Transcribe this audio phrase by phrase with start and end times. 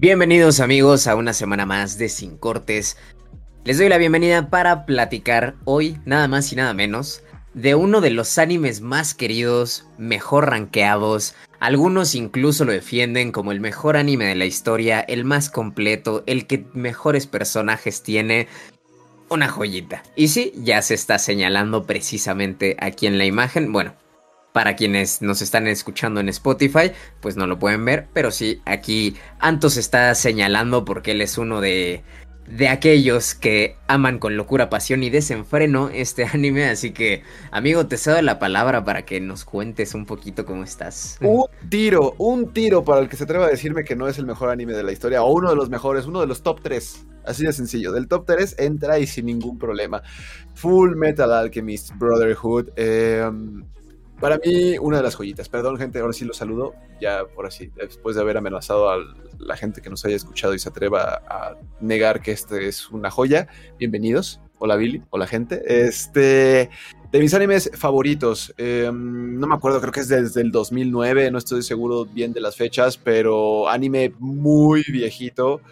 [0.00, 2.96] Bienvenidos amigos a una semana más de Sin Cortes.
[3.64, 8.10] Les doy la bienvenida para platicar hoy, nada más y nada menos, de uno de
[8.10, 14.36] los animes más queridos, mejor rankeados, algunos incluso lo defienden como el mejor anime de
[14.36, 18.46] la historia, el más completo, el que mejores personajes tiene,
[19.28, 20.04] una joyita.
[20.14, 23.94] Y sí, ya se está señalando precisamente aquí en la imagen, bueno,
[24.58, 26.90] para quienes nos están escuchando en Spotify,
[27.20, 31.60] pues no lo pueden ver, pero sí, aquí Antos está señalando porque él es uno
[31.60, 32.02] de
[32.48, 36.64] de aquellos que aman con locura, pasión y desenfreno este anime.
[36.64, 37.22] Así que,
[37.52, 41.18] amigo, te cedo la palabra para que nos cuentes un poquito cómo estás.
[41.20, 44.26] Un tiro, un tiro para el que se atreva a decirme que no es el
[44.26, 47.06] mejor anime de la historia, o uno de los mejores, uno de los top 3.
[47.24, 47.92] Así de sencillo.
[47.92, 50.02] Del top 3 entra y sin ningún problema.
[50.54, 52.70] Full Metal Alchemist Brotherhood.
[52.74, 53.30] Eh,
[54.20, 55.48] para mí, una de las joyitas.
[55.48, 56.74] Perdón, gente, ahora sí lo saludo.
[57.00, 58.98] Ya, ahora sí, después de haber amenazado a
[59.38, 63.10] la gente que nos haya escuchado y se atreva a negar que este es una
[63.10, 63.48] joya.
[63.78, 64.40] Bienvenidos.
[64.58, 65.02] Hola, Billy.
[65.10, 65.62] Hola, gente.
[65.86, 66.70] Este.
[67.12, 71.38] De mis animes favoritos, em, no me acuerdo, creo que es desde el 2009, no
[71.38, 75.62] estoy seguro bien de las fechas, pero anime muy viejito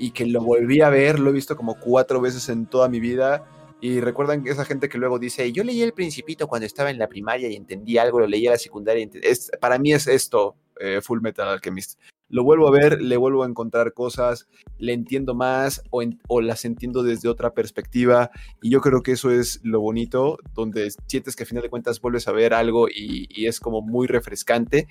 [0.00, 2.98] y que lo volví a ver, lo he visto como cuatro veces en toda mi
[2.98, 3.46] vida
[3.80, 7.08] y recuerdan esa gente que luego dice, yo leí El Principito cuando estaba en la
[7.08, 9.08] primaria y entendí algo, lo leí en la secundaria.
[9.22, 11.98] Es, para mí es esto, eh, Full Metal Alchemist.
[12.28, 14.46] Lo vuelvo a ver, le vuelvo a encontrar cosas,
[14.78, 18.30] le entiendo más o, o, las entiendo desde otra perspectiva.
[18.62, 22.00] Y yo creo que eso es lo bonito, donde sientes que a final de cuentas
[22.00, 24.86] vuelves a ver algo y es como muy refrescante.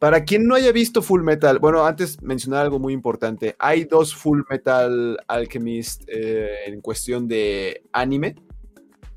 [0.00, 3.56] Para quien no haya visto Full Metal, bueno, antes mencionar algo muy importante.
[3.58, 8.36] Hay dos Full Metal Alchemist eh, en cuestión de anime.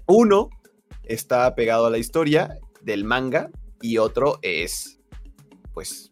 [0.05, 0.49] Uno
[1.03, 3.49] está pegado a la historia del manga
[3.81, 4.99] y otro es,
[5.73, 6.11] pues,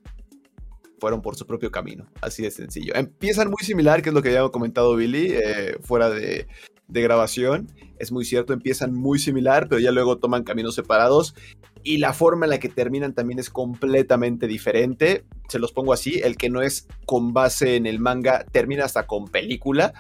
[0.99, 2.07] fueron por su propio camino.
[2.21, 2.95] Así de sencillo.
[2.95, 6.47] Empiezan muy similar, que es lo que había comentado Billy, eh, fuera de,
[6.87, 7.67] de grabación.
[7.99, 11.35] Es muy cierto, empiezan muy similar, pero ya luego toman caminos separados
[11.83, 15.25] y la forma en la que terminan también es completamente diferente.
[15.47, 19.07] Se los pongo así, el que no es con base en el manga termina hasta
[19.07, 19.93] con película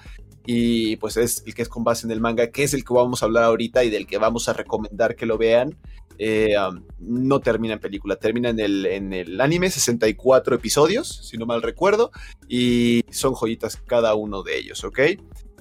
[0.45, 2.93] y pues es el que es con base en el manga, que es el que
[2.93, 5.77] vamos a hablar ahorita y del que vamos a recomendar que lo vean.
[6.19, 11.37] Eh, um, no termina en película, termina en el, en el anime, 64 episodios, si
[11.37, 12.11] no mal recuerdo,
[12.47, 14.99] y son joyitas cada uno de ellos, ¿ok?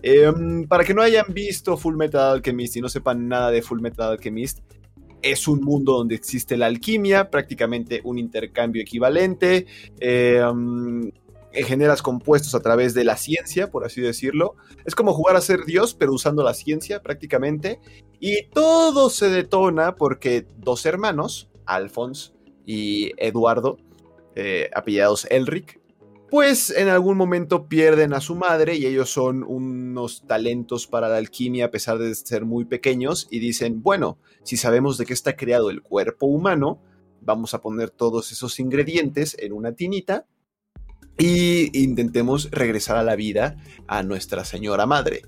[0.02, 3.80] Em, para que no hayan visto Full Metal Alchemist y no sepan nada de Full
[3.80, 4.60] Metal Alchemist,
[5.22, 9.66] es un mundo donde existe la alquimia, prácticamente un intercambio equivalente.
[9.98, 11.10] Em,
[11.64, 14.56] generas compuestos a través de la ciencia, por así decirlo.
[14.84, 17.80] Es como jugar a ser Dios, pero usando la ciencia prácticamente.
[18.20, 22.32] Y todo se detona porque dos hermanos, Alphonse
[22.64, 23.78] y Eduardo,
[24.34, 25.80] eh, apillados Elric,
[26.30, 31.16] pues en algún momento pierden a su madre y ellos son unos talentos para la
[31.16, 35.36] alquimia a pesar de ser muy pequeños y dicen, bueno, si sabemos de qué está
[35.36, 36.80] creado el cuerpo humano,
[37.20, 40.26] vamos a poner todos esos ingredientes en una tinita
[41.18, 45.22] y intentemos regresar a la vida a nuestra señora madre.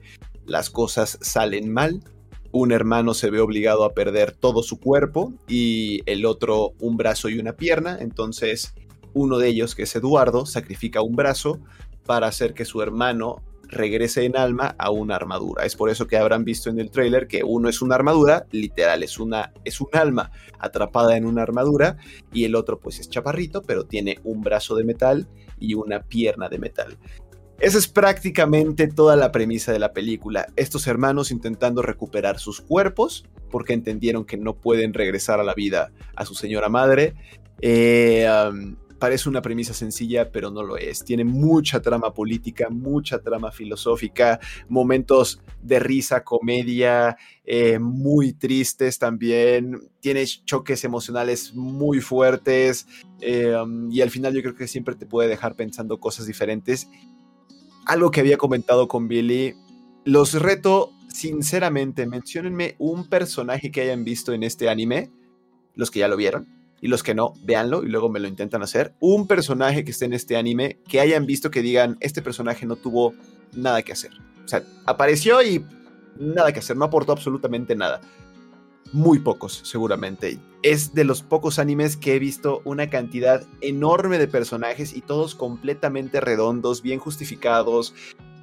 [0.47, 2.03] Las cosas salen mal,
[2.51, 7.29] un hermano se ve obligado a perder todo su cuerpo y el otro un brazo
[7.29, 8.75] y una pierna, entonces
[9.15, 11.61] uno de ellos, que es Eduardo, sacrifica un brazo
[12.05, 15.65] para hacer que su hermano regrese en alma a una armadura.
[15.65, 19.03] Es por eso que habrán visto en el tráiler que uno es una armadura, literal,
[19.03, 21.99] es una es un alma atrapada en una armadura
[22.33, 26.49] y el otro pues es chaparrito, pero tiene un brazo de metal y una pierna
[26.49, 26.99] de metal.
[27.61, 30.47] Esa es prácticamente toda la premisa de la película.
[30.55, 35.91] Estos hermanos intentando recuperar sus cuerpos porque entendieron que no pueden regresar a la vida
[36.15, 37.15] a su señora madre.
[37.61, 38.29] Eh,
[38.99, 41.05] parece una premisa sencilla, pero no lo es.
[41.05, 49.81] Tiene mucha trama política, mucha trama filosófica, momentos de risa, comedia, eh, muy tristes también.
[50.01, 52.87] Tiene choques emocionales muy fuertes
[53.63, 56.89] um, y al final yo creo que siempre te puede dejar pensando cosas diferentes.
[57.87, 59.55] Algo que había comentado con Billy,
[60.05, 65.11] los reto sinceramente, menciónenme un personaje que hayan visto en este anime,
[65.75, 68.63] los que ya lo vieron y los que no, véanlo y luego me lo intentan
[68.63, 68.95] hacer.
[69.01, 72.77] Un personaje que esté en este anime que hayan visto que digan, este personaje no
[72.77, 73.15] tuvo
[73.53, 74.13] nada que hacer.
[74.45, 75.65] O sea, apareció y
[76.19, 78.01] nada que hacer, no aportó absolutamente nada.
[78.93, 80.39] Muy pocos, seguramente.
[80.63, 85.35] Es de los pocos animes que he visto una cantidad enorme de personajes y todos
[85.35, 87.95] completamente redondos, bien justificados,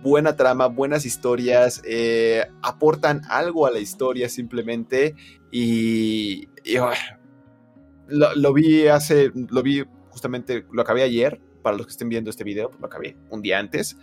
[0.03, 5.15] buena trama, buenas historias, eh, aportan algo a la historia simplemente
[5.51, 6.77] y, y
[8.07, 12.43] lo, vi hace, lo vi justamente, lo acabé ayer, para los que estén viendo este
[12.43, 13.97] video, pues lo acabé un día antes.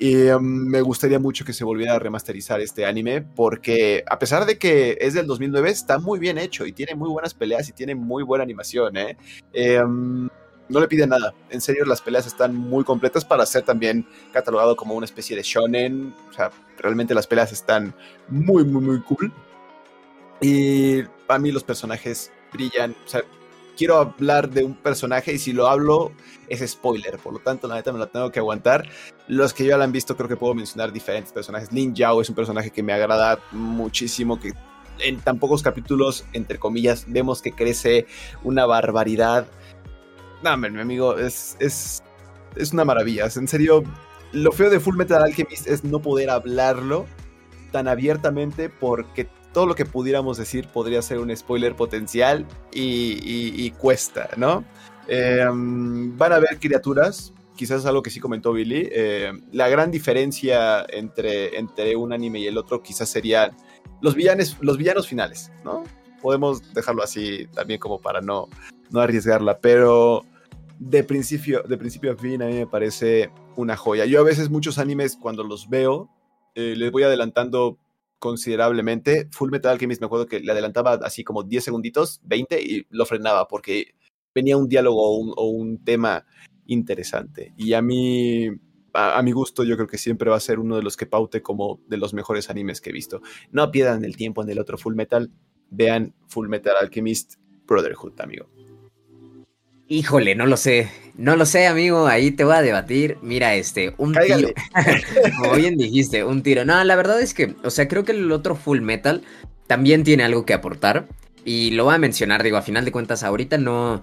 [0.00, 4.46] Y um, me gustaría mucho que se volviera a remasterizar este anime porque a pesar
[4.46, 7.72] de que es del 2009, está muy bien hecho y tiene muy buenas peleas y
[7.72, 8.96] tiene muy buena animación.
[8.96, 9.16] ¿eh?
[9.82, 10.28] um,
[10.68, 11.34] no le pide nada.
[11.50, 15.42] En serio, las peleas están muy completas para ser también catalogado como una especie de
[15.42, 16.14] shonen.
[16.30, 17.94] O sea, realmente las peleas están
[18.28, 19.32] muy, muy, muy cool.
[20.40, 22.94] Y para mí los personajes brillan.
[23.04, 23.22] O sea,
[23.78, 26.10] quiero hablar de un personaje y si lo hablo
[26.48, 28.88] es spoiler, por lo tanto la neta me lo tengo que aguantar.
[29.28, 31.72] Los que ya lo han visto creo que puedo mencionar diferentes personajes.
[31.72, 34.52] Lin Yao es un personaje que me agrada muchísimo, que
[34.98, 38.06] en tan pocos capítulos, entre comillas, vemos que crece
[38.42, 39.46] una barbaridad.
[40.42, 42.02] No, mi amigo, es, es,
[42.56, 43.28] es una maravilla.
[43.36, 43.84] En serio,
[44.32, 47.06] lo feo de Full Metal Alchemist es no poder hablarlo
[47.70, 54.30] tan abiertamente porque todo lo que pudiéramos decir podría ser un spoiler potencial y, cuesta,
[54.36, 54.64] ¿no?
[55.06, 58.88] Em, van a haber criaturas, quizás es algo que sí comentó Billy.
[58.92, 63.56] Eh, la gran diferencia entre, entre un anime y el otro quizás serían
[64.00, 65.84] los, villanes, los villanos finales, ¿no?
[66.22, 68.48] Podemos dejarlo así también como para no,
[68.90, 70.24] no arriesgarla, pero
[70.78, 74.04] de principio, de principio a fin a mí me parece una joya.
[74.04, 76.08] Yo a veces muchos animes cuando los veo,
[76.54, 77.78] eh, les voy adelantando
[78.18, 79.28] considerablemente.
[79.32, 83.06] Full Metal Alchemist me acuerdo que le adelantaba así como 10 segunditos, 20 y lo
[83.06, 83.94] frenaba porque
[84.34, 86.24] venía un diálogo o un, tema
[86.66, 87.54] interesante.
[87.56, 88.48] Y a mí,
[88.92, 91.42] a, mi gusto, yo creo que siempre va a ser uno de los que paute
[91.42, 93.20] como de los mejores animes que he visto.
[93.50, 95.30] No pierdan el tiempo en el otro Full Metal,
[95.70, 97.34] vean Full Metal Alchemist
[97.66, 98.48] Brotherhood, amigo.
[99.88, 100.90] Híjole, no lo sé.
[101.16, 102.06] No lo sé, amigo.
[102.06, 103.16] Ahí te voy a debatir.
[103.22, 104.50] Mira, este, un tiro.
[105.38, 106.66] Como bien dijiste, un tiro.
[106.66, 109.22] No, la verdad es que, o sea, creo que el otro Full Metal
[109.66, 111.08] también tiene algo que aportar.
[111.44, 114.02] Y lo voy a mencionar, digo, a final de cuentas, ahorita no.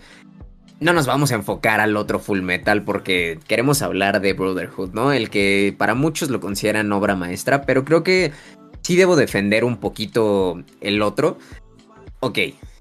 [0.81, 5.13] No nos vamos a enfocar al otro Full Metal porque queremos hablar de Brotherhood, ¿no?
[5.13, 8.33] El que para muchos lo consideran obra maestra, pero creo que
[8.81, 11.37] sí debo defender un poquito el otro.
[12.19, 12.39] Ok,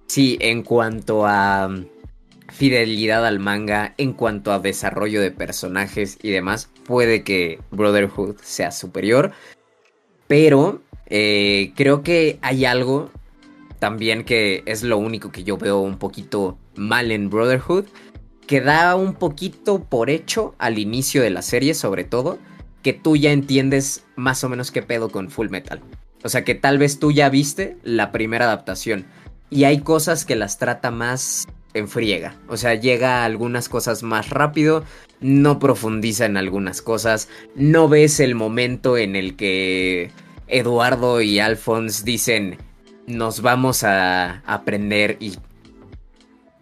[0.09, 1.71] sí, en cuanto a
[2.55, 8.71] fidelidad al manga en cuanto a desarrollo de personajes y demás, puede que Brotherhood sea
[8.71, 9.33] superior.
[10.29, 13.11] Pero eh, creo que hay algo
[13.81, 17.87] también que es lo único que yo veo un poquito mal en Brotherhood,
[18.47, 22.39] que da un poquito por hecho al inicio de la serie, sobre todo,
[22.83, 25.81] que tú ya entiendes más o menos qué pedo con Full Metal.
[26.23, 29.07] O sea que tal vez tú ya viste la primera adaptación
[29.51, 32.37] y hay cosas que las trata más en friega.
[32.49, 34.85] O sea, llega a algunas cosas más rápido,
[35.21, 40.11] no profundiza en algunas cosas, no ves el momento en el que
[40.47, 42.59] Eduardo y Alphonse dicen,
[43.07, 45.37] nos vamos a aprender y...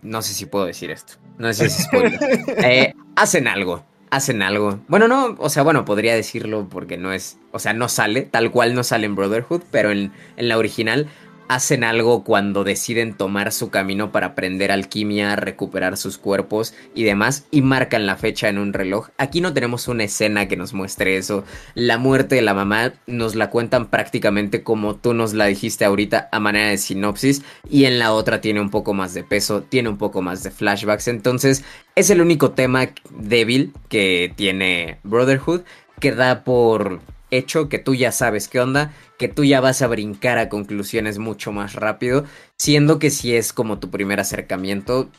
[0.00, 1.14] No sé si puedo decir esto.
[1.38, 1.88] No sé si es
[2.64, 3.84] eh, hacen algo.
[4.10, 4.80] Hacen algo.
[4.88, 7.38] Bueno, no, o sea, bueno, podría decirlo porque no es.
[7.50, 11.08] O sea, no sale, tal cual no sale en Brotherhood, pero en, en la original
[11.54, 17.46] hacen algo cuando deciden tomar su camino para aprender alquimia, recuperar sus cuerpos y demás,
[17.50, 19.08] y marcan la fecha en un reloj.
[19.18, 21.44] Aquí no tenemos una escena que nos muestre eso.
[21.74, 26.28] La muerte de la mamá nos la cuentan prácticamente como tú nos la dijiste ahorita
[26.32, 29.88] a manera de sinopsis, y en la otra tiene un poco más de peso, tiene
[29.88, 31.64] un poco más de flashbacks, entonces
[31.94, 35.62] es el único tema débil que tiene Brotherhood,
[36.00, 37.00] que da por
[37.32, 41.18] hecho que tú ya sabes qué onda, que tú ya vas a brincar a conclusiones
[41.18, 42.24] mucho más rápido,
[42.56, 45.10] siendo que si es como tu primer acercamiento,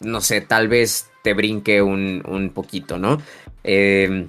[0.00, 3.20] no sé, tal vez te brinque un, un poquito, ¿no?
[3.64, 4.28] Em,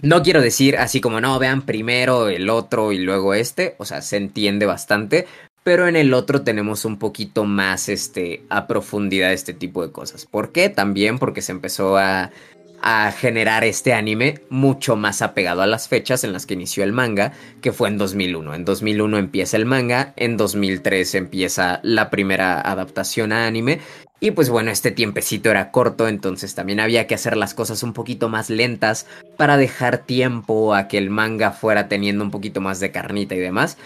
[0.00, 4.02] no quiero decir así como, no, vean primero el otro y luego este, o sea,
[4.02, 5.26] se entiende bastante,
[5.62, 10.24] pero en el otro tenemos un poquito más este, a profundidad este tipo de cosas.
[10.26, 10.68] ¿Por qué?
[10.68, 12.30] También porque se empezó a
[12.80, 16.92] a generar este anime mucho más apegado a las fechas en las que inició el
[16.92, 18.54] manga, que fue en 2001.
[18.54, 23.80] En 2001 empieza el manga, en 2003 empieza la primera adaptación a anime.
[24.18, 27.92] Y pues bueno, este tiempecito era corto, entonces también había que hacer las cosas un
[27.92, 29.06] poquito más lentas
[29.36, 33.40] para dejar tiempo a que el manga fuera teniendo un poquito más de carnita y
[33.40, 33.76] demás.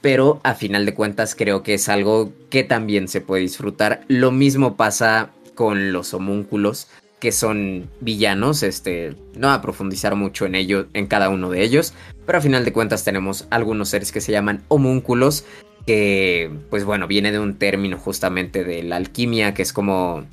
[0.00, 4.02] Pero a final de cuentas creo que es algo que también se puede disfrutar.
[4.08, 6.86] Lo mismo pasa con los homúnculos
[7.20, 11.94] que son villanos, este, no a profundizar mucho en ello, en cada uno de ellos,
[12.26, 15.44] pero a final de cuentas tenemos algunos seres que se llaman homúnculos,
[15.86, 20.26] que pues bueno, viene de un término justamente de la alquimia, que es como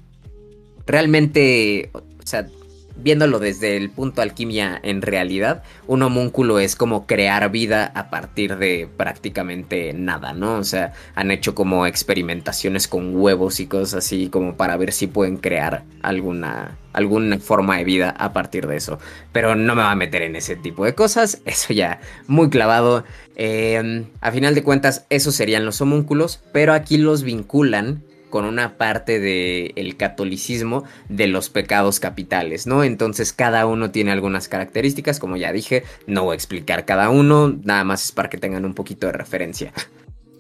[0.86, 2.48] realmente, o sea,
[2.96, 8.58] viéndolo desde el punto alquimia en realidad, un homúnculo es como crear vida a partir
[8.58, 10.56] de prácticamente nada, ¿no?
[10.56, 15.08] O sea, han hecho como experimentaciones con huevos y cosas así como para ver si
[15.08, 19.00] pueden crear alguna alguna forma de vida a partir de eso.
[19.34, 23.04] Pero no me va a meter en ese tipo de cosas, eso ya muy clavado.
[23.36, 28.02] Eh, a final de cuentas, esos serían los homúnculos, pero aquí los vinculan
[28.36, 32.84] con una parte del catolicismo de los pecados capitales, ¿no?
[32.84, 37.58] Entonces cada uno tiene algunas características, como ya dije, no voy a explicar cada uno,
[37.64, 39.72] nada más es para que tengan un poquito de referencia.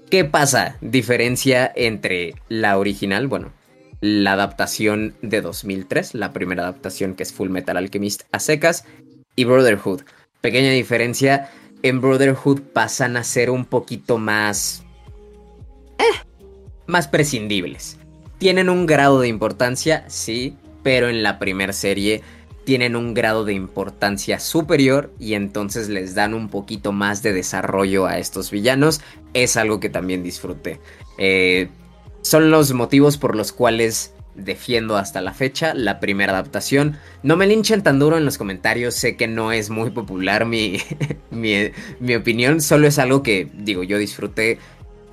[0.09, 0.75] ¿Qué pasa?
[0.81, 3.53] Diferencia entre la original, bueno,
[4.01, 8.83] la adaptación de 2003, la primera adaptación que es Full Metal Alchemist a secas,
[9.37, 10.01] y Brotherhood.
[10.41, 11.49] Pequeña diferencia,
[11.81, 14.84] en Brotherhood pasan a ser un poquito más...
[16.87, 17.97] Más prescindibles.
[18.37, 22.21] Tienen un grado de importancia, sí, pero en la primera serie
[22.65, 28.07] tienen un grado de importancia superior y entonces les dan un poquito más de desarrollo
[28.07, 29.01] a estos villanos.
[29.33, 30.79] Es algo que también disfruté.
[31.17, 31.69] Eh,
[32.21, 36.97] son los motivos por los cuales defiendo hasta la fecha la primera adaptación.
[37.23, 40.77] No me linchen tan duro en los comentarios, sé que no es muy popular mi,
[41.31, 44.59] mi, mi opinión, solo es algo que digo yo disfruté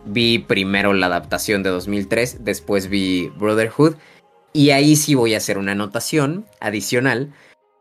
[0.05, 3.95] vi primero la adaptación de 2003, después vi Brotherhood,
[4.53, 7.33] y ahí sí voy a hacer una anotación adicional,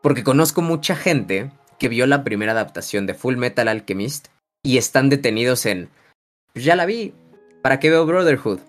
[0.02, 4.28] porque conozco mucha gente que vio la primera adaptación de Full Metal Alchemist
[4.64, 5.90] y están detenidos en,
[6.54, 7.14] pues ya la vi,
[7.62, 8.60] ¿para qué veo Brotherhood?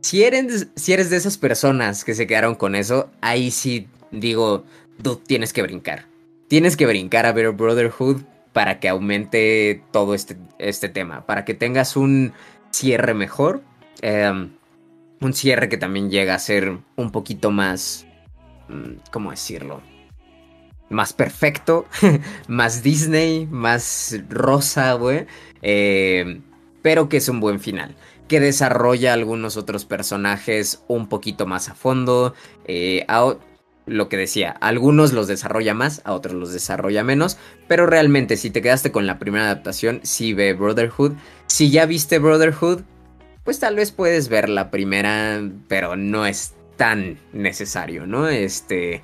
[0.00, 4.64] Si eres, si eres de esas personas que se quedaron con eso, ahí sí digo,
[5.02, 6.06] tú tienes que brincar.
[6.48, 11.54] Tienes que brincar a ver Brotherhood para que aumente todo este, este tema, para que
[11.54, 12.32] tengas un
[12.70, 13.62] cierre mejor.
[14.02, 14.50] Em,
[15.20, 18.06] un cierre que también llega a ser un poquito más...
[18.68, 19.80] Mm, ¿Cómo decirlo?
[20.90, 21.86] Más perfecto,
[22.48, 25.26] más Disney, más rosa, güey.
[25.62, 26.42] Em,
[26.82, 27.94] pero que es un buen final.
[28.28, 32.34] Que desarrolla algunos otros personajes un poquito más a fondo.
[32.66, 33.06] Eh,
[33.88, 38.50] lo que decía, algunos los desarrolla más, a otros los desarrolla menos, pero realmente si
[38.50, 41.12] te quedaste con la primera adaptación, sí ve Brotherhood.
[41.48, 42.82] Si ya viste Brotherhood,
[43.44, 48.28] pues tal vez puedes ver la primera, pero no es tan necesario, ¿no?
[48.28, 49.02] Este,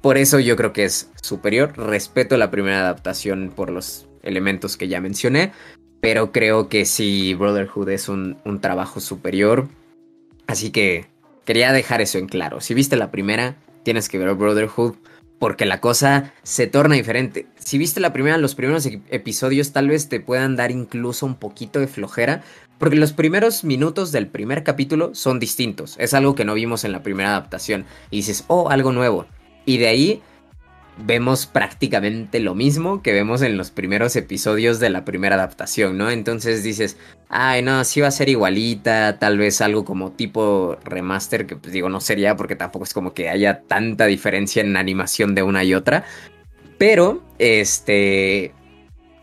[0.00, 1.76] por eso yo creo que es superior.
[1.76, 5.52] Respeto la primera adaptación por los elementos que ya mencioné,
[6.00, 9.68] pero creo que sí, Brotherhood es un, un trabajo superior.
[10.46, 11.06] Así que
[11.44, 12.60] quería dejar eso en claro.
[12.60, 14.94] Si viste la primera, tienes que ver Brotherhood
[15.40, 17.46] porque la cosa se torna diferente.
[17.58, 21.80] Si viste la primera, los primeros episodios tal vez te puedan dar incluso un poquito
[21.80, 22.42] de flojera,
[22.78, 25.96] porque los primeros minutos del primer capítulo son distintos.
[25.98, 27.86] Es algo que no vimos en la primera adaptación.
[28.10, 29.26] Y dices, oh, algo nuevo.
[29.64, 30.22] Y de ahí
[30.98, 36.10] vemos prácticamente lo mismo que vemos en los primeros episodios de la primera adaptación, ¿no?
[36.10, 36.96] Entonces dices,
[37.28, 41.72] ay, no, sí va a ser igualita, tal vez algo como tipo remaster, que pues
[41.72, 45.64] digo, no sería porque tampoco es como que haya tanta diferencia en animación de una
[45.64, 46.04] y otra.
[46.78, 48.52] Pero, este,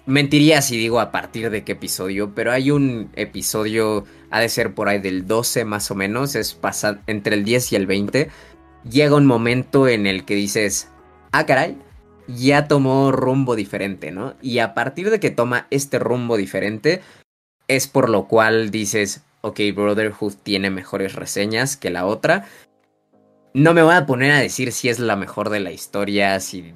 [0.05, 4.73] mentiría si digo a partir de qué episodio, pero hay un episodio, ha de ser
[4.73, 8.29] por ahí del 12 más o menos, es pasar entre el 10 y el 20.
[8.89, 10.89] Llega un momento en el que dices,
[11.31, 11.77] ah, caray,
[12.27, 14.35] ya tomó rumbo diferente, ¿no?
[14.41, 17.01] Y a partir de que toma este rumbo diferente,
[17.67, 22.45] es por lo cual dices, ok, Brotherhood tiene mejores reseñas que la otra.
[23.53, 26.73] No me voy a poner a decir si es la mejor de la historia, si,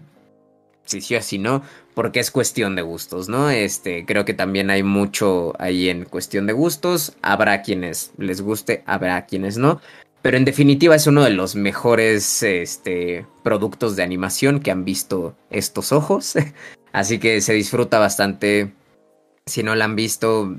[0.86, 3.50] si sí o si no, porque es cuestión de gustos, ¿no?
[3.50, 7.14] Este, creo que también hay mucho ahí en cuestión de gustos.
[7.22, 9.82] Habrá quienes les guste, habrá quienes no.
[10.22, 15.36] Pero en definitiva es uno de los mejores este, productos de animación que han visto
[15.50, 16.36] estos ojos.
[16.92, 18.74] Así que se disfruta bastante.
[19.46, 20.56] Si no la han visto,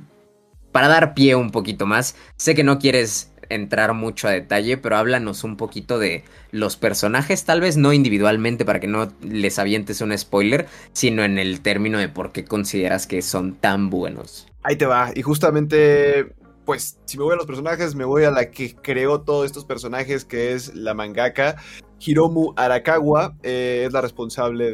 [0.72, 4.96] para dar pie un poquito más, sé que no quieres entrar mucho a detalle, pero
[4.96, 10.00] háblanos un poquito de los personajes, tal vez no individualmente para que no les avientes
[10.00, 14.48] un spoiler, sino en el término de por qué consideras que son tan buenos.
[14.62, 16.32] Ahí te va, y justamente
[16.72, 19.66] pues si me voy a los personajes, me voy a la que creó todos estos
[19.66, 21.56] personajes, que es la mangaka.
[22.00, 24.72] Hiromu Arakawa eh, es la responsable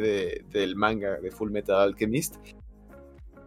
[0.49, 2.37] del manga de Full Metal Alchemist.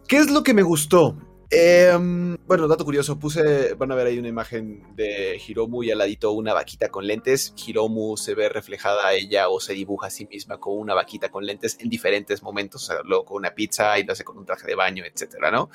[0.06, 1.16] ¿Qué es lo que me gustó?
[1.48, 5.96] Em, bueno, dato curioso, puse, van a ver ahí una imagen de Hiromu y al
[5.96, 7.54] ladito una vaquita con lentes.
[7.56, 11.30] Hiromu se ve reflejada a ella o se dibuja a sí misma con una vaquita
[11.30, 14.36] con lentes en diferentes momentos, o sea, luego con una pizza y lo hace con
[14.36, 15.70] un traje de baño, etcétera, ¿no?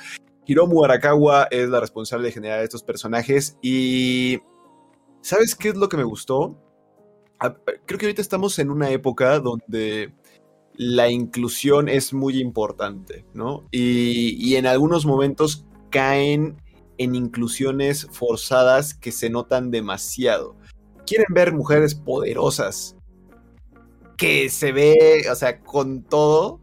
[0.48, 4.39] Hiromu Arakawa es la responsable de generar estos personajes y
[5.22, 6.58] ¿sabes qué es lo que me gustó?
[7.86, 10.12] creo que ahorita estamos en una época donde
[10.74, 13.68] la inclusión es muy importante, ¿no?
[13.72, 16.62] Y, en algunos momentos caen
[16.98, 20.56] en inclusiones forzadas que se notan demasiado.
[21.06, 22.96] Quieren ver mujeres poderosas,
[24.18, 26.60] que se ve, o sea, con todo,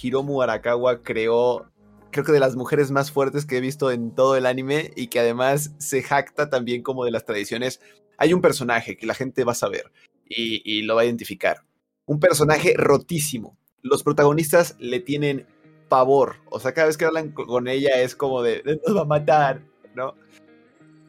[0.00, 1.66] Hiromu Arakawa creó,
[2.14, 5.08] creo que de las mujeres más fuertes que he visto en todo el anime y
[5.08, 7.80] que además se jacta también como de las tradiciones.
[8.18, 9.90] Hay un personaje que la gente va a saber
[10.28, 11.64] y, lo va a identificar.
[12.06, 13.58] Un personaje rotísimo.
[13.82, 15.46] Los protagonistas le tienen
[15.88, 16.36] pavor.
[16.50, 19.62] O sea, cada vez que hablan con ella es como de, nos va a matar,
[19.96, 20.14] ¿no?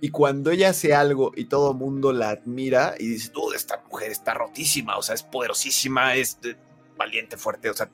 [0.02, 3.84] Y cuando ella hace algo y todo el mundo la admira y dice, tú, esta
[3.92, 6.40] mujer está rotísima, o sea, es poderosísima, es
[6.98, 7.92] valiente, fuerte, o sea,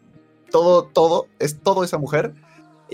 [0.50, 2.34] todo, todo, es todo esa mujer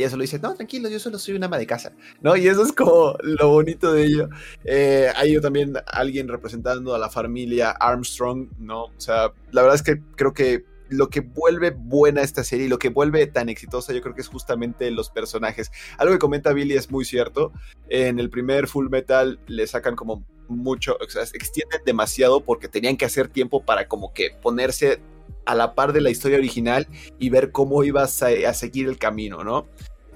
[0.01, 2.35] ella solo dice, no, tranquilo, yo solo soy una ama de casa, ¿no?
[2.35, 4.29] Y eso es como lo bonito de ello.
[4.63, 5.11] Eh,
[5.41, 8.85] también alguien representando a la familia Armstrong, ¿no?
[8.85, 12.79] O sea, la verdad es que creo que lo que vuelve buena esta serie lo
[12.79, 15.71] que vuelve tan exitosa, yo creo que es justamente los personajes.
[15.97, 17.51] Algo que comenta Billy es muy cierto.
[17.89, 22.95] En el primer Full Metal le sacan como mucho, o sea, extienden demasiado porque tenían
[22.95, 25.01] que hacer tiempo para como que ponerse
[25.45, 26.87] a la par de la historia original
[27.19, 29.65] y ver cómo ibas a, seguir el camino, ¿no?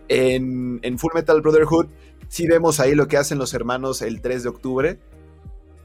[0.07, 1.87] En, Full Metal Brotherhood
[2.27, 4.99] sí vemos ahí lo que hacen los hermanos el 3 de octubre,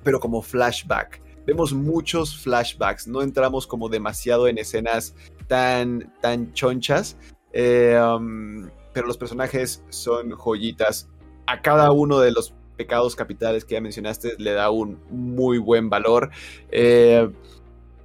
[0.02, 1.22] pero como flashback.
[1.46, 5.14] Vemos muchos flashbacks, no entramos como demasiado en escenas
[5.46, 7.16] tan, tan chonchas,
[7.52, 11.08] eh, um, pero los personajes son joyitas.
[11.46, 15.88] A cada uno de los pecados capitales que ya mencionaste le da un muy buen
[15.88, 16.30] valor.
[16.70, 17.28] Eh,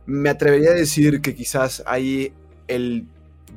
[0.06, 2.34] me atrevería a decir que quizás hay
[2.68, 3.06] el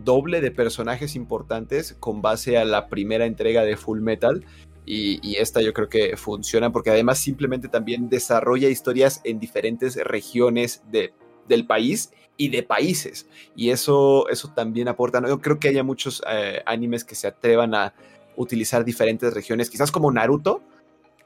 [0.05, 4.45] doble de personajes importantes con base a la primera entrega de Full Metal.
[4.87, 10.83] Y, esta yo creo que funciona porque además simplemente también desarrolla historias en diferentes regiones
[10.91, 11.15] de,
[11.49, 13.27] del país y de países.
[13.57, 15.27] Y eso, eso también aporta.
[15.27, 17.95] Yo creo que haya muchos eh, animes que se atrevan a
[18.37, 20.61] utilizar diferentes regiones, quizás como Naruto,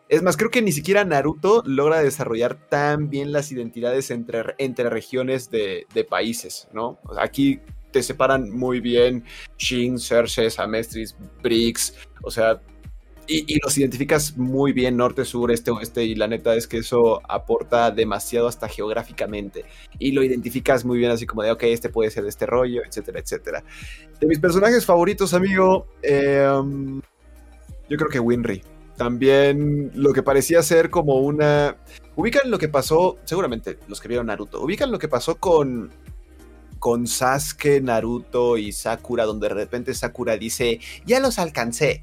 [0.09, 4.89] es más, creo que ni siquiera Naruto logra desarrollar tan bien las identidades entre, entre
[4.89, 6.99] regiones de, países, ¿no?
[7.19, 7.61] aquí
[7.91, 9.25] te separan muy bien
[9.57, 12.61] Shin, Xerxes, Amestris, Briggs, o sea,
[13.31, 17.21] y, los identificas muy bien norte, sur, este, oeste, y la neta es que eso
[17.29, 19.67] aporta demasiado hasta geográficamente.
[19.99, 22.81] Y lo identificas muy bien así como de, ok, este puede ser de este rollo,
[22.87, 23.65] etcétera, etcétera.
[24.19, 27.03] De mis personajes favoritos, amigo, em,
[27.91, 28.63] yo creo que Winry.
[28.99, 31.77] También lo que parecía ser como una...
[32.17, 35.91] Ubican lo que pasó, seguramente los que vieron Naruto, ubican lo que pasó con,
[36.81, 42.03] con Sasuke, Naruto y Sakura, donde de repente Sakura dice, ya los alcancé.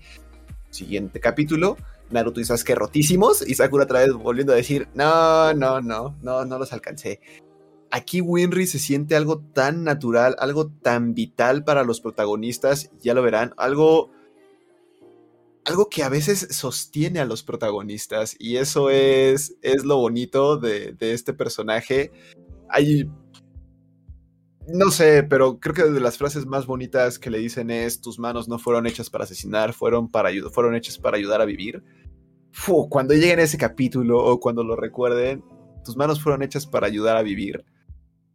[0.69, 1.75] Siguiente capítulo,
[2.12, 6.45] Naruto y Sasuke rotísimos y Sakura otra vez volviendo a decir, no, no, no, no,
[6.45, 7.19] no los alcancé.
[7.91, 13.21] Aquí Winry se siente algo tan natural, algo tan vital para los protagonistas, ya lo
[13.21, 14.14] verán, algo
[15.65, 20.95] algo que a veces sostiene a los protagonistas y eso es, es lo bonito de,
[20.99, 22.12] este personaje.
[22.69, 23.10] Hay,
[24.67, 28.19] no sé, pero creo que de las frases más bonitas que le dicen es, tus
[28.19, 31.84] manos no fueron hechas para asesinar, fueron, para, fueron hechas para ayudar a vivir.
[32.89, 35.43] cuando lleguen a ese capítulo o cuando lo recuerden,
[35.84, 37.65] tus manos fueron hechas para ayudar a vivir.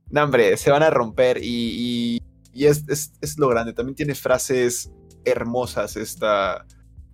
[0.09, 2.19] No, hombre, se van a romper y,
[2.53, 3.73] y, es, es, es, lo grande.
[3.73, 4.91] También tiene frases
[5.25, 6.67] hermosas esta,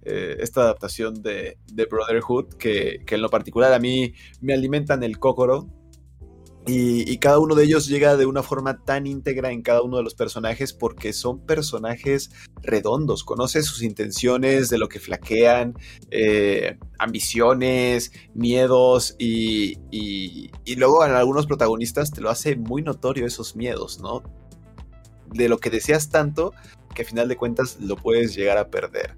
[0.08, 1.58] eh, esta adaptación de,
[1.90, 5.68] Brotherhood, que, en lo particular a mí me alimentan el cócoro.
[6.68, 10.02] Y, cada uno de ellos llega de una forma tan íntegra en cada uno de
[10.02, 12.30] los personajes porque son personajes
[12.62, 15.74] redondos, conoces sus intenciones, de lo que flaquean,
[16.10, 23.26] eh, ambiciones, miedos y, y, y luego en algunos protagonistas te lo hace muy notorio
[23.26, 24.22] esos miedos, ¿no?
[25.32, 26.52] De lo que deseas tanto
[26.94, 29.16] que a final de cuentas lo puedes llegar a perder.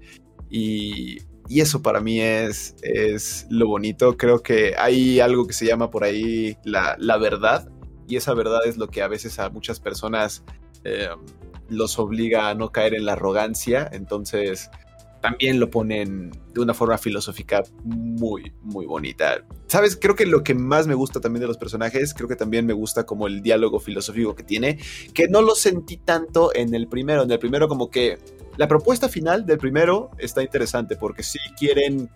[0.49, 4.17] Y, eso para mí es, es lo bonito.
[4.17, 7.69] Creo que hay algo que se llama por ahí la, verdad.
[8.07, 10.43] Y esa verdad es lo que a veces a muchas personas
[10.83, 11.09] eh,
[11.67, 13.89] los obliga a no caer en la arrogancia.
[13.91, 14.69] Entonces,
[15.21, 19.45] también lo ponen de una forma filosófica muy, muy bonita.
[19.67, 19.97] ¿Sabes?
[19.97, 22.73] Creo que lo que más me gusta también de los personajes, creo que también me
[22.73, 24.79] gusta como el diálogo filosófico que tiene,
[25.13, 27.23] que no lo sentí tanto en el primero.
[27.23, 28.17] En el primero como que
[28.57, 32.09] la propuesta final del primero está interesante porque sí quieren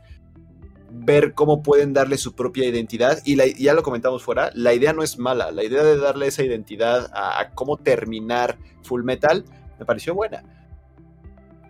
[0.94, 5.04] ver cómo pueden darle su propia identidad y ya lo comentamos fuera, la idea no
[5.04, 9.44] es mala, la idea de darle esa identidad a, cómo terminar Full Metal
[9.80, 10.44] me pareció buena.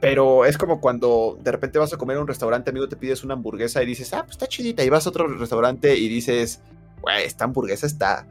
[0.03, 3.23] Pero es como cuando de repente vas a comer a un restaurante, amigo, te pides
[3.23, 4.83] una hamburguesa y dices, ah, pues está chidita.
[4.83, 6.61] Y vas a otro restaurante y dices,
[7.01, 8.27] güey, esta hamburguesa está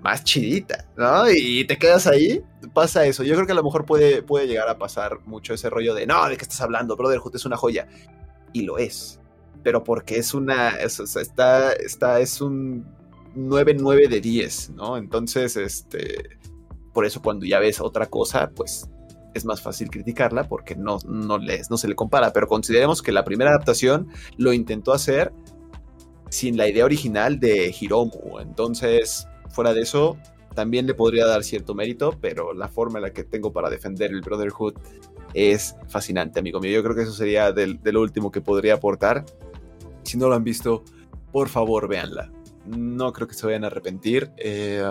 [0.00, 1.28] más chidita, ¿no?
[1.28, 3.24] Y te quedas ahí, pasa eso.
[3.24, 6.06] Yo creo que a lo mejor puede, puede llegar a pasar mucho ese rollo de,
[6.06, 6.94] no, ¿de qué estás hablando?
[6.94, 7.88] Brotherhood es una joya.
[8.52, 9.18] Y lo es.
[9.64, 12.86] Pero porque es una, está, está, es un
[13.34, 14.96] 9-9 de 10, ¿no?
[14.96, 16.38] Entonces, este,
[16.94, 18.88] por eso cuando ya ves otra cosa, pues
[19.34, 22.32] es más fácil criticarla porque no, no, no se le compara.
[22.32, 25.32] Pero consideremos que la primera adaptación lo intentó hacer
[26.30, 28.38] sin la idea original de Hiromu.
[28.40, 30.18] Entonces, fuera de eso,
[30.54, 34.10] también le podría dar cierto mérito, pero la forma en la que tengo para defender
[34.10, 34.74] el Brotherhood
[35.34, 36.72] es fascinante, amigo mío.
[36.72, 39.24] Yo creo que eso sería de, lo último que podría aportar.
[40.02, 40.82] Si no lo han visto,
[41.32, 42.32] por favor, véanla.
[42.66, 44.30] No creo que se vayan a arrepentir.
[44.36, 44.82] Eh,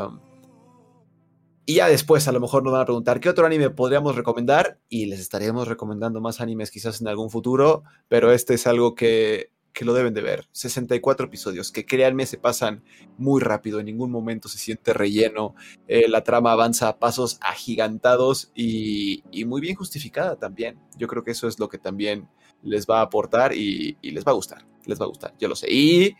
[1.67, 4.80] y ya después a lo mejor nos van a preguntar qué otro anime podríamos recomendar
[4.89, 9.51] y les estaremos recomendando más animes quizás en algún futuro, pero este es algo que
[9.77, 10.47] que lo deben de ver.
[10.53, 12.84] 64 episodios que créanme se pasan
[13.19, 15.53] muy rápido, en ningún momento se siente relleno,
[15.88, 20.80] eh, la trama avanza a pasos agigantados y, muy bien justificada también.
[20.97, 22.27] Yo creo que eso es lo que también
[22.63, 25.56] les va a aportar y, les va a gustar, les va a gustar, yo lo
[25.56, 25.71] sé.
[25.71, 26.15] Y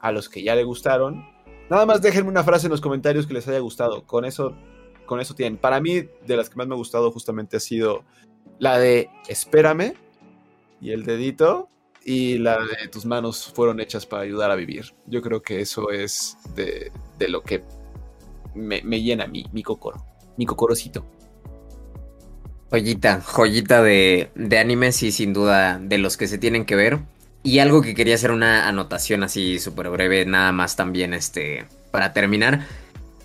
[0.00, 1.24] a los que ya le gustaron,
[1.70, 4.06] nada más déjenme una frase en los comentarios que les haya gustado.
[4.06, 4.56] Con eso,
[5.08, 5.58] con eso tienen.
[5.58, 8.04] Para mí, de las que más me ha gustado justamente ha sido
[8.60, 9.94] la de espérame
[10.80, 11.68] y el dedito
[12.04, 14.94] y la de tus manos fueron hechas para ayudar a vivir.
[15.06, 16.92] Yo creo que eso es de,
[17.28, 17.64] lo que
[18.54, 20.04] me, llena mi, mi cocoro,
[20.36, 21.04] mi cocorocito.
[22.70, 27.00] Joyita, joyita de, de animes sin duda de los que se tienen que ver.
[27.42, 32.12] Y algo que quería hacer una anotación así súper breve, nada más también este, para
[32.12, 32.66] terminar.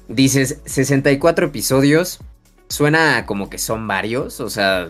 [0.07, 2.19] Dices 64 episodios,
[2.67, 4.89] suena como que son varios, o sea,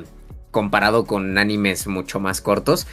[0.52, 2.88] comparado con animes mucho más cortos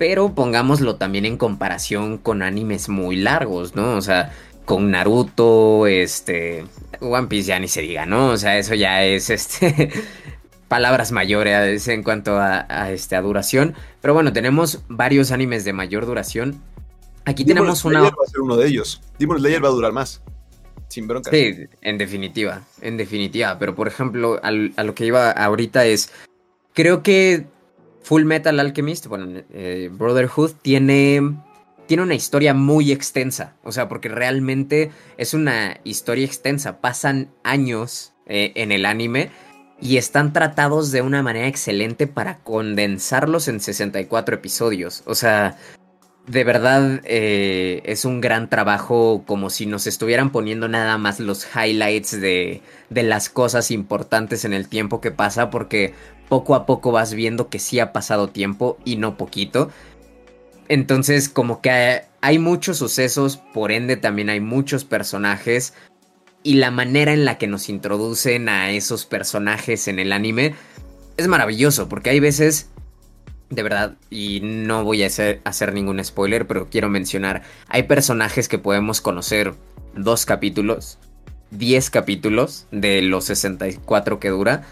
[0.00, 3.96] pero pongámoslo también en comparación con animes muy largos, ¿no?
[3.96, 4.32] O sea,
[4.64, 6.64] con Naruto, este,
[7.00, 8.28] One Piece ya ni se diga, ¿no?
[8.28, 9.92] O sea, eso ya es, este,
[10.68, 13.74] palabras mayores en cuanto a, este, a duración.
[14.00, 16.62] Pero bueno, tenemos varios animes de mayor duración.
[17.26, 17.98] Aquí tenemos una...
[17.98, 19.02] Slayer va a ser uno de ellos.
[19.18, 20.22] Demon Slayer va a durar más.
[20.90, 21.30] Sin bronca.
[21.30, 23.58] Sí, en definitiva, en definitiva.
[23.58, 26.10] Pero por ejemplo, a lo que iba ahorita es,
[26.74, 27.46] creo que
[28.02, 31.36] Full Metal Alchemist, bueno, eh, Brotherhood tiene,
[31.86, 33.54] tiene una historia muy extensa.
[33.62, 36.80] O sea, porque realmente es una historia extensa.
[36.80, 39.30] Pasan años eh, en el anime
[39.80, 45.04] y están tratados de una manera excelente para condensarlos en 64 episodios.
[45.06, 45.56] O sea,
[46.30, 51.44] de verdad eh, es un gran trabajo como si nos estuvieran poniendo nada más los
[51.56, 55.92] highlights de, de las cosas importantes en el tiempo que pasa porque
[56.28, 59.70] poco a poco vas viendo que sí ha pasado tiempo y no poquito.
[60.68, 65.74] Entonces como que hay muchos sucesos, por ende también hay muchos personajes
[66.44, 70.54] y la manera en la que nos introducen a esos personajes en el anime
[71.16, 72.69] es maravilloso porque hay veces
[73.50, 78.58] de verdad, y no voy a hacer, ningún spoiler, pero quiero mencionar, hay personajes que
[78.58, 79.54] podemos conocer
[79.94, 80.98] dos capítulos,
[81.50, 84.62] diez capítulos de los 64 que dura,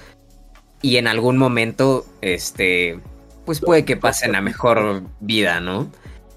[0.80, 3.00] y en algún momento, este,
[3.44, 5.90] pues puede que pasen a mejor vida, ¿no?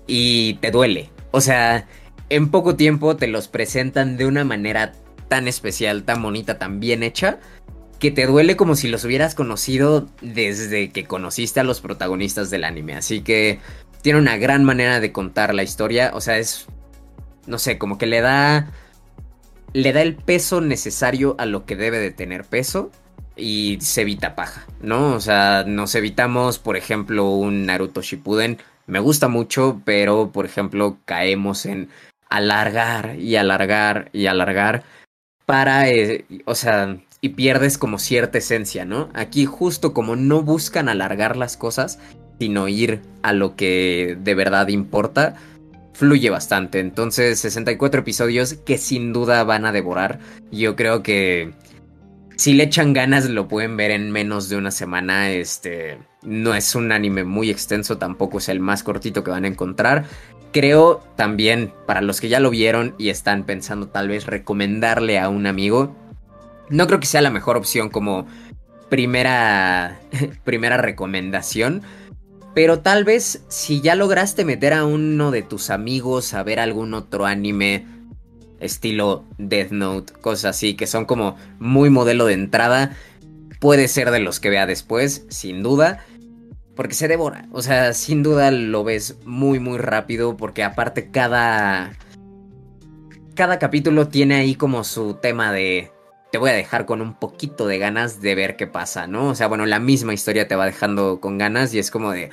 [0.08, 1.12] Y te duele.
[1.30, 1.86] O sea,
[2.30, 4.94] en poco tiempo te los presentan de una manera
[5.28, 7.40] tan especial, tan bonita, tan bien hecha,
[8.02, 12.64] que te duele como si los hubieras conocido desde que conociste a los protagonistas del
[12.64, 12.96] anime.
[12.96, 13.60] Así que
[14.02, 16.10] tiene una gran manera de contar la historia.
[16.16, 16.66] O sea, es.
[17.46, 18.72] No sé, como que le da.
[19.74, 22.90] Le da el peso necesario a lo que debe de tener peso.
[23.36, 25.14] Y se evita paja, ¿no?
[25.14, 28.58] O sea, nos evitamos, por ejemplo, un Naruto Shippuden.
[28.88, 31.90] Me gusta mucho, pero, por ejemplo, caemos en
[32.30, 34.84] alargar y alargar y alargar
[35.46, 39.10] para, eh, o sea, y pierdes como cierta esencia, ¿no?
[39.14, 42.00] Aquí justo como no buscan alargar las cosas,
[42.40, 45.36] sino ir a lo que de verdad importa,
[45.94, 46.80] fluye bastante.
[46.80, 50.20] Entonces, 64 episodios que sin duda van a devorar.
[50.52, 51.54] Yo creo que
[52.38, 55.30] si le echan ganas lo pueden ver en menos de una semana.
[55.30, 59.50] Este no es un anime muy extenso, tampoco es el más cortito que van a
[59.50, 60.06] encontrar.
[60.52, 65.30] Creo también para los que ya lo vieron y están pensando tal vez recomendarle a
[65.30, 65.96] un amigo,
[66.72, 68.28] no creo que sea la mejor opción como
[68.90, 70.00] primera,
[70.44, 71.82] primera recomendación.
[72.54, 76.94] Pero tal vez si ya lograste meter a uno de tus amigos a ver algún
[76.94, 77.86] otro anime
[78.60, 82.96] estilo Death Note, cosas así, que son como muy modelo de entrada,
[83.60, 86.06] puede ser de los que vea después, sin duda,
[86.76, 87.48] porque se devora.
[87.52, 91.94] O sea, sin duda lo ves muy, muy rápido, porque aparte cada
[93.36, 95.92] cada capítulo tiene ahí como su tema de
[96.32, 99.30] te voy a dejar con un poquito de ganas de ver qué pasa, ¿no?
[99.30, 102.30] O sea, bueno, la misma historia te va dejando con ganas y es como de...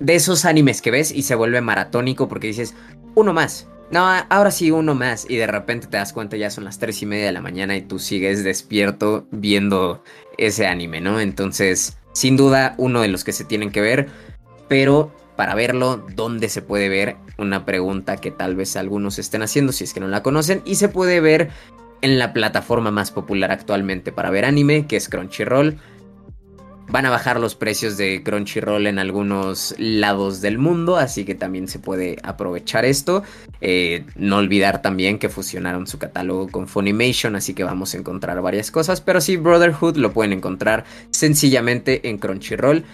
[0.00, 2.74] De esos animes que ves y se vuelve maratónico porque dices,
[3.14, 3.66] uno más.
[3.90, 5.26] No, ahora sí, uno más.
[5.28, 7.76] Y de repente te das cuenta ya son las tres y media de la mañana
[7.76, 10.02] y tú sigues despierto viendo
[10.38, 11.20] ese anime, ¿no?
[11.20, 14.08] Entonces, sin duda, uno de los que se tienen que ver.
[14.68, 17.16] Pero para verlo, ¿dónde se puede ver?
[17.36, 20.62] Una pregunta que tal vez algunos estén haciendo si es que no la conocen.
[20.64, 21.50] Y se puede ver
[22.02, 25.78] en la plataforma más popular actualmente para ver anime, que es Crunchyroll.
[26.90, 31.68] Van a bajar los precios de Crunchyroll en algunos lados del mundo, así que también
[31.68, 33.22] se puede aprovechar esto.
[33.60, 38.40] Eh, no olvidar también que fusionaron su catálogo con Funimation, así que vamos a encontrar
[38.40, 39.02] varias cosas.
[39.02, 42.84] Pero sí, Brotherhood lo pueden encontrar sencillamente en Crunchyroll.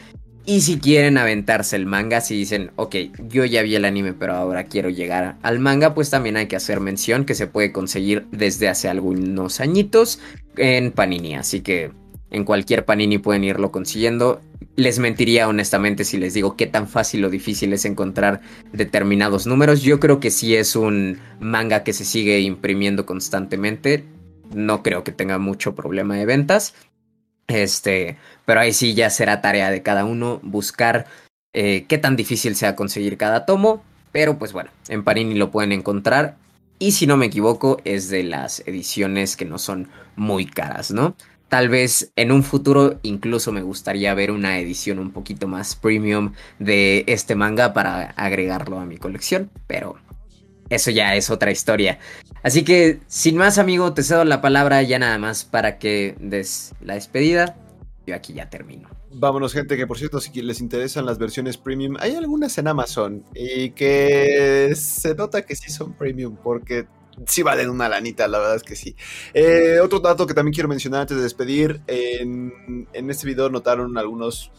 [0.47, 2.97] Y si quieren aventarse el manga, si dicen, ok,
[3.29, 6.57] yo ya vi el anime, pero ahora quiero llegar al manga, pues también hay que
[6.57, 10.21] hacer mención que se puede conseguir desde hace algunos añitos
[10.59, 11.35] en Panini.
[11.37, 11.93] Así que
[12.31, 14.43] en cualquier Panini pueden irlo consiguiendo.
[14.77, 19.81] Les mentiría honestamente si les digo qué tan fácil o difícil es encontrar determinados números.
[19.81, 24.05] Yo creo que sí es un manga que se sigue imprimiendo constantemente.
[24.55, 26.75] No creo que tenga mucho problema de ventas.
[27.47, 31.07] Este, pero ahí sí ya será tarea de cada uno buscar
[31.53, 33.83] eh, qué tan difícil sea conseguir cada tomo.
[34.13, 36.37] Pero pues bueno, en Panini lo pueden encontrar.
[36.79, 41.17] Y si no me equivoco, es de las ediciones que no son muy caras, ¿no?
[41.49, 46.33] Tal vez en un futuro incluso me gustaría ver una edición un poquito más premium
[46.59, 49.97] de este manga para agregarlo a mi colección, pero
[50.71, 51.99] eso ya es otra historia.
[52.43, 56.75] Así que, sin más, amigo, te cedo la palabra ya nada más para que des
[56.81, 57.57] la despedida.
[58.07, 58.89] Yo aquí ya termino.
[59.11, 63.25] Vámonos, gente, que por cierto, si les interesan las versiones premium, hay algunas en Amazon
[63.35, 66.87] y que se nota que sí son premium porque
[67.27, 68.97] sí valen una lanita, la verdad es que sí.
[69.33, 73.97] Eh, otro dato que también quiero mencionar antes de despedir, en, en este video notaron
[73.97, 74.51] algunos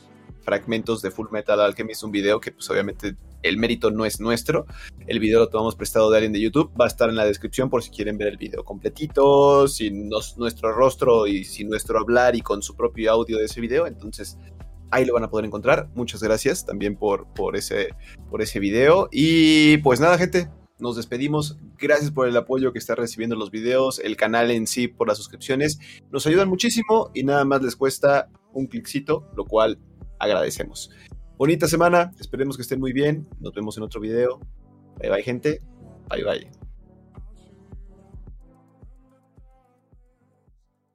[0.42, 3.16] fragmentos de Full Metal Alchemist, un video que pues obviamente
[3.48, 4.66] el mérito no es nuestro.
[5.08, 7.70] El video lo tomamos prestado de alguien de YouTube, va a estar en la descripción
[7.70, 12.42] por si quieren ver el video completito, sin nuestro rostro y sin nuestro hablar y
[12.42, 14.38] con su propio audio de ese video, entonces
[14.92, 15.90] ahí lo van a poder encontrar.
[15.96, 17.90] Muchas gracias también por, por, ese,
[18.30, 19.10] por ese video.
[19.12, 21.58] Y pues nada, gente, nos despedimos.
[21.78, 25.18] Gracias por el apoyo que está recibiendo los videos, el canal en sí por las
[25.18, 25.80] suscripciones.
[26.12, 29.80] Nos ayudan muchísimo y nada más les cuesta un cliccito, lo cual
[30.20, 30.92] agradecemos.
[31.38, 33.28] Bonita semana, esperemos que estén muy bien.
[33.42, 34.40] Nos vemos en otro video.
[35.00, 35.62] Bye bye gente.
[36.10, 36.55] Bye bye.